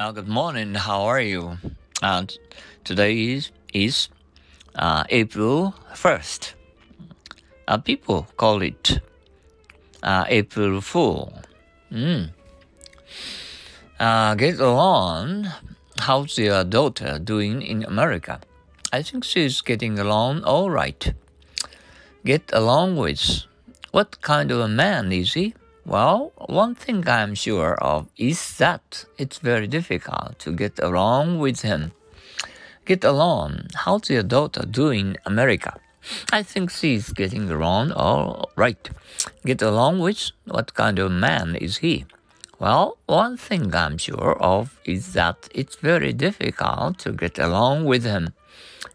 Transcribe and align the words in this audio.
Uh, 0.00 0.12
good 0.12 0.28
morning. 0.28 0.74
How 0.74 1.02
are 1.02 1.20
you? 1.20 1.58
Uh, 2.02 2.24
today 2.84 3.36
is 3.36 3.52
is 3.74 4.08
uh, 4.74 5.04
April 5.10 5.74
first. 5.94 6.54
Uh, 7.68 7.76
people 7.76 8.26
call 8.38 8.62
it 8.62 9.02
uh, 10.02 10.24
April 10.26 10.80
Fool. 10.80 11.34
Mm. 11.92 12.30
Uh, 14.00 14.34
get 14.36 14.58
along. 14.58 15.52
How's 15.98 16.38
your 16.38 16.64
daughter 16.64 17.18
doing 17.18 17.60
in 17.60 17.84
America? 17.84 18.40
I 18.90 19.02
think 19.02 19.22
she's 19.22 19.60
getting 19.60 19.98
along 19.98 20.44
all 20.44 20.70
right. 20.70 21.12
Get 22.24 22.48
along 22.54 22.96
with. 22.96 23.44
What 23.90 24.22
kind 24.22 24.50
of 24.50 24.60
a 24.60 24.68
man 24.68 25.12
is 25.12 25.34
he? 25.34 25.52
Well, 25.90 26.30
one 26.46 26.76
thing 26.76 27.08
I'm 27.08 27.34
sure 27.34 27.74
of 27.82 28.06
is 28.16 28.58
that 28.58 29.06
it's 29.18 29.38
very 29.38 29.66
difficult 29.66 30.38
to 30.38 30.52
get 30.52 30.78
along 30.78 31.40
with 31.40 31.62
him. 31.62 31.90
Get 32.84 33.02
along. 33.02 33.66
How's 33.74 34.08
your 34.08 34.22
daughter 34.22 34.64
doing 34.64 35.08
in 35.08 35.16
America? 35.26 35.80
I 36.32 36.44
think 36.44 36.70
she's 36.70 37.12
getting 37.12 37.50
along 37.50 37.90
all 37.90 38.50
right. 38.54 38.88
Get 39.44 39.62
along 39.62 39.98
with? 39.98 40.30
What 40.44 40.74
kind 40.74 41.00
of 41.00 41.10
man 41.10 41.56
is 41.56 41.78
he? 41.78 42.04
Well, 42.60 42.96
one 43.06 43.36
thing 43.36 43.74
I'm 43.74 43.98
sure 43.98 44.40
of 44.40 44.78
is 44.84 45.12
that 45.14 45.48
it's 45.52 45.74
very 45.74 46.12
difficult 46.12 47.00
to 47.00 47.10
get 47.10 47.36
along 47.36 47.86
with 47.86 48.04
him. 48.04 48.32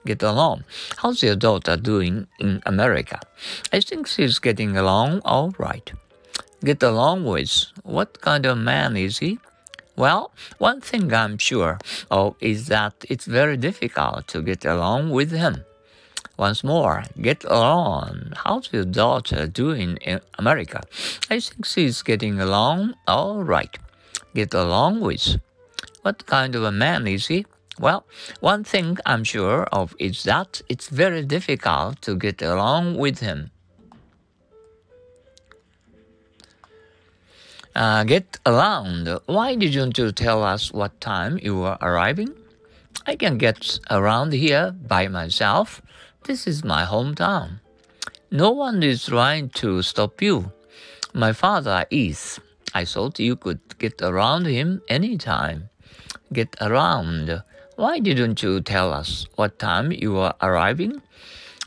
Get 0.06 0.24
along. 0.24 0.64
How's 1.00 1.22
your 1.22 1.36
daughter 1.36 1.76
doing 1.76 2.28
in 2.40 2.64
America? 2.66 3.20
I 3.74 3.82
think 3.82 4.08
she's 4.08 4.40
getting 4.40 4.78
along 4.78 5.20
all 5.26 5.54
right 5.58 5.92
get 6.64 6.82
along 6.84 7.26
with. 7.26 7.66
What 7.84 8.22
kind 8.22 8.46
of 8.46 8.58
man 8.58 8.98
is 8.98 9.20
he? 9.20 9.40
Well, 9.96 10.32
one 10.58 10.82
thing 10.82 11.14
I'm 11.14 11.38
sure 11.38 11.80
of 12.12 12.36
is 12.42 12.68
that 12.68 13.06
it's 13.10 13.26
very 13.26 13.56
difficult 13.58 14.28
to 14.28 14.42
get 14.42 14.66
along 14.66 15.12
with 15.12 15.32
him. 15.32 15.64
Once 16.38 16.66
more, 16.66 17.06
get 17.22 17.46
along. 17.46 18.34
How's 18.44 18.74
your 18.74 18.84
daughter 18.84 19.48
doing 19.48 19.96
in 19.98 20.20
America? 20.38 20.82
I 21.30 21.40
think 21.40 21.66
she's 21.66 22.04
getting 22.04 22.42
along 22.42 22.96
all 23.08 23.44
right. 23.44 23.78
Get 24.34 24.54
along 24.54 25.00
with. 25.00 25.40
What 26.02 26.26
kind 26.26 26.54
of 26.56 26.64
a 26.64 26.74
man 26.74 27.08
is 27.08 27.28
he? 27.28 27.46
Well, 27.80 28.06
one 28.42 28.66
thing 28.66 28.98
I'm 29.06 29.24
sure 29.24 29.64
of 29.72 29.96
is 29.98 30.24
that 30.24 30.62
it's 30.68 30.90
very 30.90 31.24
difficult 31.24 32.02
to 32.02 32.16
get 32.16 32.42
along 32.42 32.98
with 32.98 33.20
him. 33.20 33.52
Uh, 37.76 38.06
get 38.06 38.40
around. 38.46 39.20
Why 39.26 39.56
didn't 39.56 39.98
you 39.98 40.14
tell 40.14 40.44
us 40.44 40.72
what 40.72 41.02
time 41.02 41.38
you 41.44 41.58
were 41.58 41.78
arriving? 41.82 42.34
I 43.06 43.18
can 43.18 43.38
get 43.38 43.80
around 43.92 44.32
here 44.32 44.72
by 44.72 45.10
myself. 45.10 45.82
This 46.24 46.48
is 46.48 46.64
my 46.64 46.86
hometown. 46.86 47.60
No 48.32 48.52
one 48.52 48.82
is 48.82 49.08
trying 49.08 49.50
to 49.60 49.82
stop 49.82 50.22
you. 50.22 50.54
My 51.14 51.34
father 51.34 51.86
is. 51.92 52.40
I 52.74 52.86
thought 52.86 53.20
you 53.20 53.36
could 53.36 53.60
get 53.78 54.02
around 54.02 54.46
him 54.46 54.82
any 54.88 55.18
time. 55.18 55.70
Get 56.32 56.56
around. 56.62 57.44
Why 57.76 58.00
didn't 58.00 58.42
you 58.42 58.62
tell 58.62 58.94
us 58.94 59.28
what 59.36 59.60
time 59.60 59.92
you 59.92 60.14
were 60.14 60.34
arriving? 60.42 61.02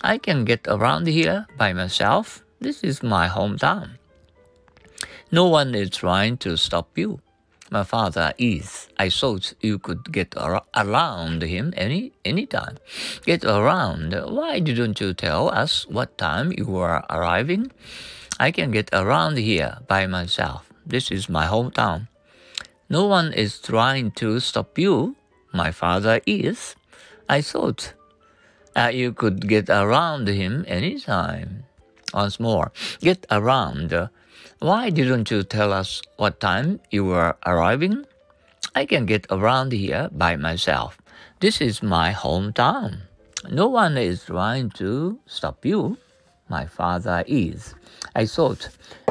I 0.00 0.16
can 0.16 0.46
get 0.46 0.66
around 0.66 1.06
here 1.06 1.46
by 1.58 1.74
myself. 1.74 2.42
This 2.60 2.82
is 2.82 3.02
my 3.02 3.28
hometown. 3.28 3.97
No 5.30 5.46
one 5.46 5.74
is 5.74 5.90
trying 5.90 6.38
to 6.38 6.56
stop 6.56 6.96
you. 6.96 7.20
My 7.70 7.84
father 7.84 8.32
is. 8.38 8.88
I 8.98 9.10
thought 9.10 9.52
you 9.60 9.78
could 9.78 10.10
get 10.10 10.34
ar- 10.38 10.64
around 10.74 11.42
him 11.42 11.74
any 11.76 12.12
any 12.24 12.46
time. 12.46 12.78
Get 13.26 13.44
around. 13.44 14.16
Why 14.16 14.58
didn't 14.58 15.00
you 15.00 15.12
tell 15.12 15.50
us 15.52 15.86
what 15.86 16.16
time 16.16 16.52
you 16.56 16.64
were 16.64 17.04
arriving? 17.10 17.72
I 18.40 18.50
can 18.52 18.70
get 18.70 18.88
around 18.92 19.36
here 19.36 19.84
by 19.86 20.06
myself. 20.06 20.64
This 20.86 21.10
is 21.10 21.28
my 21.28 21.44
hometown. 21.44 22.08
No 22.88 23.04
one 23.04 23.34
is 23.34 23.60
trying 23.60 24.12
to 24.12 24.40
stop 24.40 24.78
you. 24.78 25.16
My 25.52 25.72
father 25.72 26.22
is. 26.24 26.74
I 27.28 27.42
thought 27.42 27.92
uh, 28.74 28.88
you 28.94 29.12
could 29.12 29.46
get 29.46 29.68
around 29.68 30.26
him 30.28 30.64
any 30.66 30.98
time. 30.98 31.64
Once 32.14 32.40
more, 32.40 32.72
get 33.00 33.26
around. 33.30 33.92
Why 34.60 34.90
didn't 34.90 35.30
you 35.30 35.44
tell 35.44 35.72
us 35.72 36.02
what 36.16 36.40
time 36.40 36.80
you 36.90 37.04
were 37.04 37.36
arriving? 37.46 38.06
I 38.74 38.86
can 38.86 39.06
get 39.06 39.24
around 39.30 39.70
here 39.70 40.08
by 40.10 40.34
myself. 40.34 40.98
This 41.38 41.60
is 41.60 41.80
my 41.80 42.12
hometown. 42.12 43.02
No 43.48 43.68
one 43.68 43.96
is 43.96 44.24
trying 44.24 44.70
to 44.70 45.20
stop 45.26 45.64
you. 45.64 45.96
My 46.48 46.66
father 46.66 47.22
is. 47.28 47.76
I 48.16 48.26
thought 48.26 48.70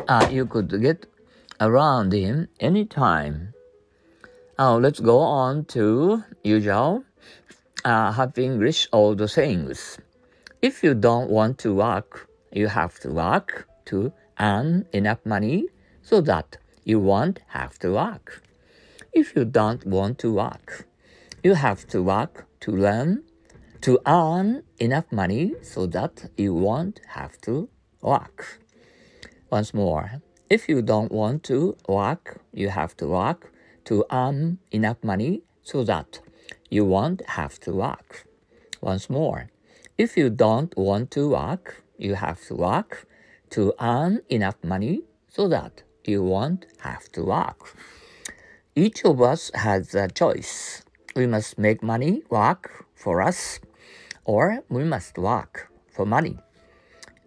uh, 0.09 0.27
you 0.29 0.45
could 0.45 0.81
get 0.81 1.05
around 1.61 2.11
him 2.11 2.49
any 2.59 2.83
time. 2.83 3.53
Now 4.59 4.77
let's 4.77 4.99
go 4.99 5.19
on 5.19 5.63
to 5.75 6.23
usual 6.43 7.05
uh, 7.85 8.11
have 8.11 8.37
English 8.37 8.89
all 8.91 9.15
the 9.15 9.29
things. 9.29 9.97
If 10.61 10.83
you 10.83 10.93
don't 10.93 11.29
want 11.29 11.57
to 11.59 11.73
work, 11.73 12.27
you 12.51 12.67
have 12.67 12.99
to 12.99 13.09
work 13.09 13.65
to 13.85 14.11
earn 14.39 14.85
enough 14.93 15.25
money 15.25 15.67
so 16.01 16.21
that 16.21 16.57
you 16.83 16.99
won't 16.99 17.39
have 17.47 17.77
to 17.79 17.93
work. 17.93 18.43
If 19.13 19.35
you 19.35 19.45
don't 19.45 19.85
want 19.85 20.19
to 20.19 20.33
work, 20.33 20.87
you 21.43 21.55
have 21.55 21.87
to 21.87 22.01
work 22.01 22.47
to 22.61 22.71
learn 22.71 23.23
to 23.81 23.99
earn 24.05 24.63
enough 24.79 25.11
money 25.11 25.53
so 25.61 25.85
that 25.85 26.29
you 26.35 26.53
won't 26.53 26.99
have 27.09 27.39
to 27.41 27.69
work. 28.01 28.59
Once 29.49 29.73
more, 29.73 30.21
if 30.49 30.67
you 30.67 30.81
don't 30.81 31.11
want 31.11 31.43
to 31.43 31.77
work, 31.87 32.41
you 32.51 32.69
have 32.69 32.97
to 32.97 33.07
work 33.07 33.53
to 33.85 34.05
earn 34.11 34.57
enough 34.71 34.97
money 35.03 35.41
so 35.63 35.83
that 35.83 36.19
you 36.69 36.85
won't 36.85 37.21
have 37.29 37.59
to 37.59 37.71
work. 37.71 38.27
Once 38.81 39.09
more, 39.09 39.49
if 39.97 40.17
you 40.17 40.29
don't 40.29 40.75
want 40.77 41.11
to 41.11 41.29
work, 41.29 41.83
you 41.97 42.15
have 42.15 42.41
to 42.47 42.55
work 42.55 43.07
to 43.51 43.73
earn 43.79 44.21
enough 44.29 44.55
money 44.63 45.01
so 45.27 45.47
that 45.47 45.83
you 46.03 46.23
won't 46.23 46.65
have 46.79 47.11
to 47.11 47.23
work. 47.23 47.75
Each 48.75 49.03
of 49.03 49.21
us 49.21 49.51
has 49.53 49.95
a 49.95 50.07
choice. 50.07 50.83
We 51.15 51.27
must 51.27 51.57
make 51.57 51.81
money 51.81 52.23
work 52.29 52.85
for 52.95 53.21
us, 53.21 53.59
or 54.25 54.63
we 54.69 54.83
must 54.83 55.17
work 55.17 55.71
for 55.91 56.05
money. 56.05 56.37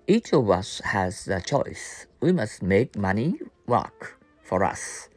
Each 0.06 0.32
of 0.32 0.50
us 0.50 0.80
has 0.84 1.28
a 1.28 1.40
choice. 1.40 2.06
We 2.20 2.32
must 2.32 2.62
make 2.62 2.96
money 2.96 3.40
work 3.66 4.18
for 4.42 4.64
us, 4.64 5.08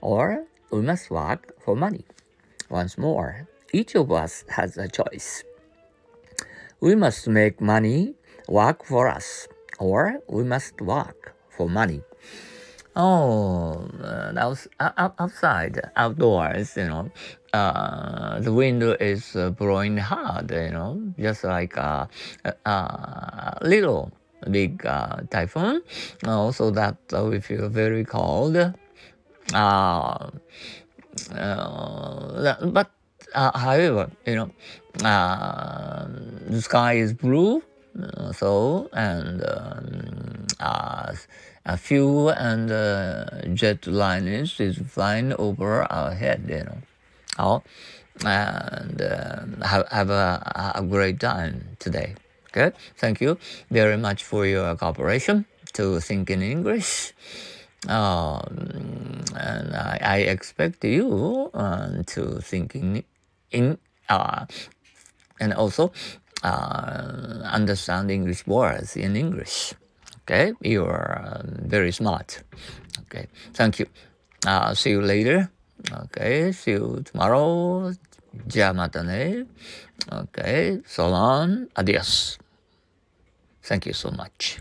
or 0.00 0.46
we 0.70 0.80
must 0.82 1.10
work 1.10 1.54
for 1.60 1.76
money. 1.76 2.04
Once 2.68 2.96
more, 2.96 3.48
each 3.72 3.94
of 3.94 4.10
us 4.12 4.44
has 4.48 4.76
a 4.76 4.88
choice. 4.88 5.44
We 6.80 6.94
must 6.94 7.28
make 7.28 7.60
money 7.60 8.14
work 8.48 8.84
for 8.84 9.08
us, 9.08 9.46
or 9.80 10.20
we 10.28 10.44
must 10.44 10.80
work 10.80 11.34
for 11.48 11.68
money. 11.68 12.02
Oh, 12.96 13.88
uh, 14.02 14.32
outside, 15.18 15.80
outdoors, 15.96 16.76
you 16.76 16.88
know, 16.88 17.10
uh, 17.52 18.40
the 18.40 18.52
wind 18.52 18.82
is 19.00 19.34
uh, 19.36 19.50
blowing 19.50 19.96
hard, 19.96 20.50
you 20.50 20.70
know, 20.70 21.00
just 21.18 21.44
like 21.44 21.76
a, 21.76 22.08
a, 22.66 23.58
little 23.62 24.12
big 24.50 24.84
uh, 24.84 25.22
typhoon. 25.30 25.82
Also, 26.26 26.70
that 26.70 26.96
uh, 27.14 27.24
we 27.24 27.40
feel 27.40 27.68
very 27.68 28.04
cold. 28.04 28.56
Uh, 29.54 30.30
uh, 31.34 32.66
but 32.66 32.90
uh, 33.34 33.58
however, 33.58 34.10
you 34.26 34.34
know, 34.34 34.50
uh, 35.04 36.06
the 36.48 36.60
sky 36.60 36.94
is 36.94 37.12
blue 37.12 37.62
uh, 37.98 38.32
so 38.32 38.88
and 38.92 39.42
um, 39.46 40.46
uh, 40.60 41.12
a 41.66 41.76
few 41.76 42.28
and 42.30 42.70
uh, 42.70 43.46
jet 43.54 43.86
liners 43.86 44.60
is 44.60 44.78
flying 44.78 45.32
over 45.34 45.82
our 45.90 46.14
head, 46.14 46.44
you 46.48 46.64
know. 46.64 46.78
Oh, 47.38 47.62
and 48.24 49.00
um, 49.00 49.60
have, 49.62 49.88
have 49.88 50.10
a, 50.10 50.72
a 50.74 50.82
great 50.82 51.20
time 51.20 51.76
today. 51.78 52.14
Good. 52.52 52.74
Thank 52.96 53.20
you 53.20 53.38
very 53.70 53.96
much 53.96 54.24
for 54.24 54.44
your 54.46 54.74
cooperation 54.76 55.46
to 55.74 56.00
think 56.00 56.30
in 56.30 56.42
English. 56.42 57.12
Um, 57.88 59.24
and 59.36 59.74
I, 59.74 59.98
I, 60.02 60.16
expect 60.18 60.84
you 60.84 61.50
uh, 61.54 62.02
to 62.08 62.40
think 62.42 62.74
in, 62.74 63.04
in 63.50 63.78
uh, 64.10 64.44
and 65.40 65.54
also 65.54 65.90
uh, 66.42 67.42
understand 67.44 68.10
English 68.10 68.46
words 68.46 68.96
in 68.96 69.16
English. 69.16 69.74
Okay, 70.22 70.52
you 70.62 70.84
are 70.84 71.22
uh, 71.24 71.42
very 71.44 71.92
smart. 71.92 72.42
Okay, 73.02 73.26
thank 73.54 73.78
you. 73.78 73.86
Uh, 74.46 74.74
see 74.74 74.90
you 74.90 75.02
later. 75.02 75.50
Okay, 75.92 76.52
see 76.52 76.72
you 76.72 77.02
tomorrow. 77.04 77.92
Ja 78.52 78.72
matane. 78.72 79.46
Okay, 80.12 80.80
so 80.86 81.08
long. 81.08 81.66
Adios. 81.76 82.38
Thank 83.62 83.86
you 83.86 83.92
so 83.92 84.10
much. 84.10 84.60